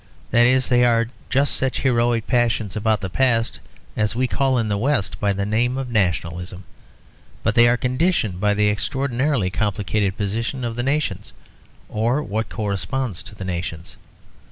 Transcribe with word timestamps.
That 0.31 0.47
is, 0.47 0.69
they 0.69 0.83
are 0.83 1.09
just 1.29 1.55
such 1.55 1.81
heroic 1.81 2.25
passions 2.25 2.75
about 2.75 3.01
the 3.01 3.09
past 3.11 3.59
as 3.95 4.15
we 4.15 4.25
call 4.25 4.57
in 4.57 4.67
the 4.67 4.75
West 4.75 5.19
by 5.19 5.31
the 5.31 5.45
name 5.45 5.77
of 5.77 5.91
nationalism; 5.91 6.63
but 7.43 7.53
they 7.53 7.67
are 7.67 7.77
conditioned 7.77 8.39
by 8.39 8.55
the 8.55 8.67
extraordinarily 8.67 9.51
complicated 9.51 10.17
position 10.17 10.63
of 10.65 10.75
the 10.75 10.81
nations, 10.81 11.33
or 11.87 12.23
what 12.23 12.49
corresponds 12.49 13.21
to 13.21 13.35
the 13.35 13.45
nations. 13.45 13.95